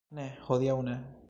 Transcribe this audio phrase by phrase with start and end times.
[0.19, 1.01] Ne, hodiaŭ ne